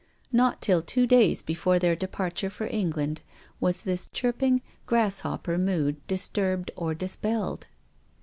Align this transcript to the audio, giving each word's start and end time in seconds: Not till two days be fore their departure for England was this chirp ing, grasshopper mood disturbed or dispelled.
Not 0.31 0.63
till 0.63 0.81
two 0.81 1.05
days 1.05 1.43
be 1.43 1.53
fore 1.53 1.77
their 1.77 1.95
departure 1.95 2.49
for 2.49 2.65
England 2.65 3.21
was 3.59 3.83
this 3.83 4.07
chirp 4.07 4.41
ing, 4.41 4.63
grasshopper 4.87 5.59
mood 5.59 5.97
disturbed 6.07 6.71
or 6.75 6.95
dispelled. 6.95 7.67